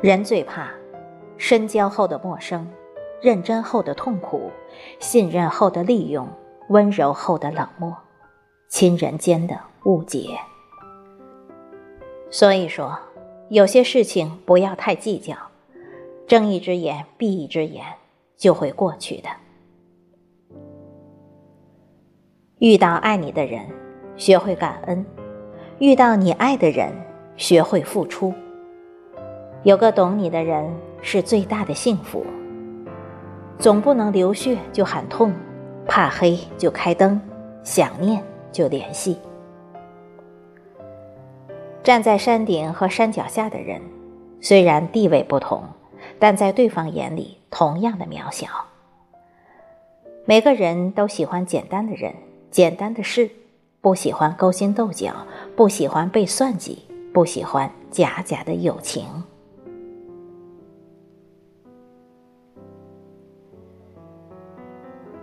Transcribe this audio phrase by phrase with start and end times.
[0.00, 0.70] 人最怕
[1.38, 2.68] 深交后的陌生，
[3.20, 4.52] 认真后的痛苦，
[5.00, 6.28] 信任后的利用，
[6.68, 7.96] 温柔后的冷漠，
[8.68, 10.38] 亲人间的误解。
[12.30, 12.96] 所以说，
[13.48, 15.34] 有些事情不要太计较，
[16.28, 17.84] 睁一只眼闭一只眼
[18.36, 19.28] 就会过去的。
[22.60, 23.66] 遇到爱你的人，
[24.16, 25.04] 学会感恩；
[25.80, 26.92] 遇到你爱的人，
[27.36, 28.32] 学会付出。
[29.64, 30.72] 有个懂你的人
[31.02, 32.24] 是最大的幸福。
[33.58, 35.32] 总不能流血就喊痛，
[35.86, 37.20] 怕黑就开灯，
[37.64, 39.18] 想念就联系。
[41.82, 43.82] 站在山顶和山脚下的人，
[44.40, 45.64] 虽然地位不同，
[46.18, 48.46] 但在对方眼里同样的渺小。
[50.24, 52.14] 每个人都喜欢简单的人。
[52.50, 53.30] 简单的事，
[53.82, 55.12] 不喜欢勾心斗角，
[55.54, 56.78] 不喜欢被算计，
[57.12, 59.04] 不喜欢假假的友情。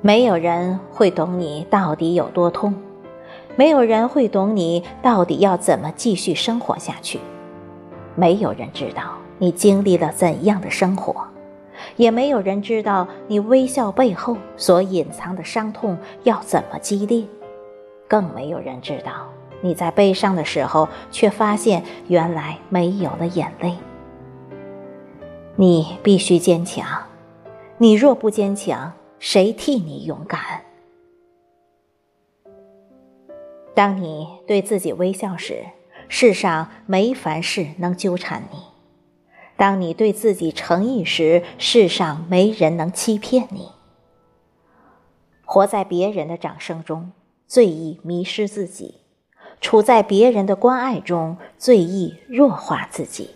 [0.00, 2.74] 没有人会懂你到底有多痛，
[3.56, 7.18] 没有人会懂你到底要怎么继续生活下去，
[8.14, 11.26] 没有人知道你经历了怎样的生活。
[11.96, 17.24] 也没有人知道你微笑背后所隐藏的伤痛要怎么激烈，
[18.06, 19.28] 更没有人知道
[19.60, 23.76] 你在悲伤的时候却发现原来没有了眼泪。
[25.56, 26.86] 你必须坚强，
[27.78, 30.64] 你若不坚强，谁替你勇敢？
[33.74, 35.64] 当你对自己微笑时，
[36.08, 38.58] 世上没凡事能纠缠你。
[39.56, 43.68] 当你对自己诚意时，世上没人能欺骗你。
[45.44, 47.12] 活在别人的掌声中，
[47.46, 49.00] 最易迷失自己；
[49.60, 53.30] 处在别人的关爱中，最易弱化自己。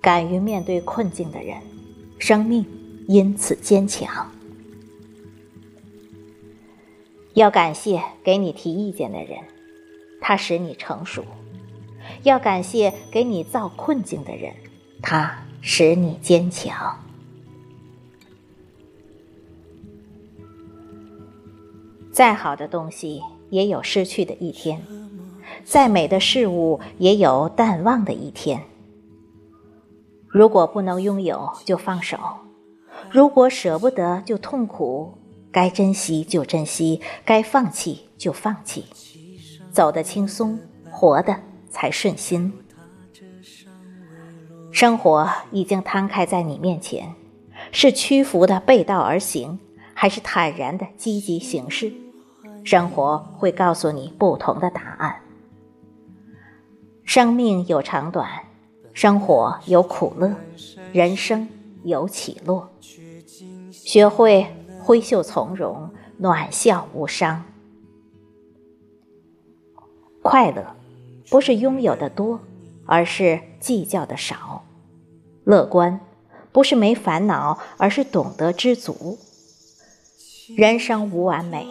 [0.00, 1.58] 敢于面对困境的人，
[2.18, 2.66] 生命
[3.08, 4.30] 因此坚强。
[7.34, 9.38] 要感谢给你提意见的人，
[10.20, 11.22] 他使你成熟；
[12.22, 14.54] 要感谢给你造困境的人。
[15.02, 16.98] 他使你坚强。
[22.12, 24.80] 再好的东西也有失去的一天，
[25.64, 28.62] 再美的事物也有淡忘的一天。
[30.28, 32.16] 如果不能拥有，就放手；
[33.10, 35.18] 如果舍不得，就痛苦。
[35.54, 38.86] 该珍惜就珍惜，该放弃就放弃。
[39.70, 40.58] 走得轻松，
[40.90, 41.36] 活的
[41.70, 42.52] 才顺心。
[44.72, 47.14] 生活已经摊开在你面前，
[47.70, 49.60] 是屈服的背道而行，
[49.94, 51.92] 还是坦然的积极行事？
[52.64, 55.20] 生活会告诉你不同的答案。
[57.04, 58.28] 生命有长短，
[58.92, 60.34] 生活有苦乐，
[60.92, 61.48] 人生
[61.84, 62.68] 有起落。
[63.70, 64.46] 学会
[64.84, 67.44] 挥袖从容，暖笑无伤。
[70.22, 70.76] 快乐，
[71.30, 72.40] 不是拥有的多。
[72.86, 74.62] 而是计较的少，
[75.44, 76.00] 乐观
[76.52, 79.16] 不是没烦恼，而是懂得知足。
[80.54, 81.66] 人生无完美，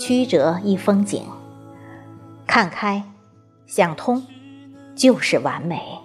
[0.00, 1.22] 曲折亦风景。
[2.46, 3.04] 看开，
[3.66, 4.26] 想通，
[4.96, 5.98] 就是完美。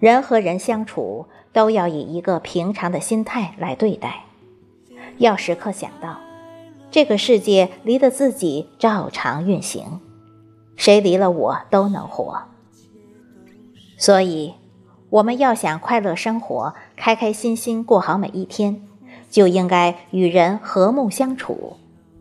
[0.00, 1.26] 人和人相处，
[1.56, 4.24] 都要以一个平常的心态来对待，
[5.16, 6.18] 要时刻想到，
[6.90, 10.02] 这个世界离了自己照常运行。
[10.76, 12.42] 谁离了我都能活，
[13.96, 14.52] 所以
[15.08, 18.82] 我们要想快乐生活，开开心心过好每一天，
[19.30, 21.78] 就应该与人和睦相处，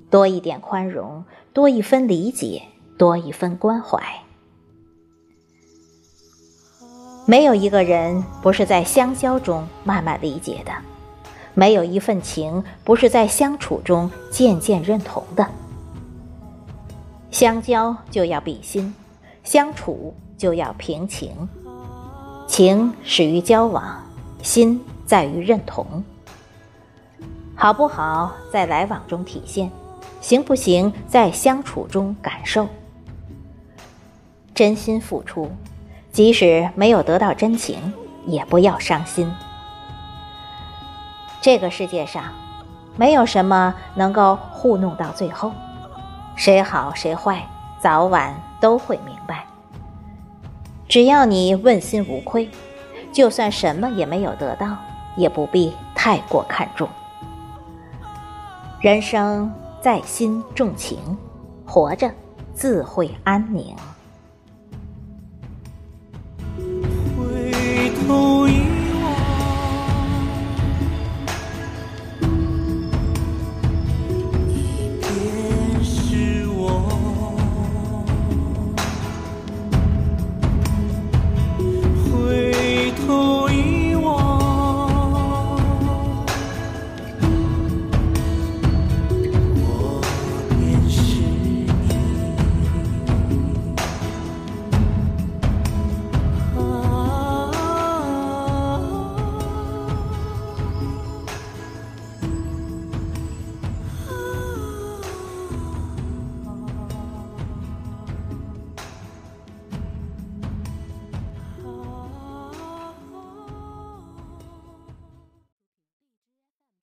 [0.09, 2.61] 多一点宽容，多一分理解，
[2.97, 4.01] 多一分关怀。
[7.27, 10.71] 没有一个人不是在相交中慢慢理解的，
[11.55, 15.47] 没有一份情不是在相处中渐渐认同的。
[17.31, 18.93] 相交就要比心，
[19.43, 21.49] 相处就要平情。
[22.47, 24.03] 情始于交往，
[24.43, 26.03] 心在于认同。
[27.55, 29.71] 好不好在来往中体现，
[30.21, 32.67] 行不行在相处中感受。
[34.53, 35.49] 真心付出，
[36.15, 37.93] 即使没有得到真情，
[38.25, 39.29] 也不要伤心。
[41.41, 42.23] 这个世界上，
[42.95, 45.51] 没有什么能够糊弄到最后。
[46.37, 47.45] 谁好谁坏，
[47.81, 49.45] 早晚都会明白。
[50.87, 52.49] 只要你问心无愧，
[53.11, 54.73] 就算什么也没有得到，
[55.17, 56.87] 也不必太过看重。
[58.79, 60.97] 人生在心重情，
[61.65, 62.09] 活着
[62.53, 63.75] 自会安宁。
[68.07, 68.44] Oh.